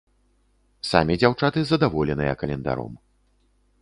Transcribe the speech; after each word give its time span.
Самі 0.91 1.17
дзяўчаты 1.23 1.59
задаволеныя 1.73 2.33
календаром. 2.43 2.93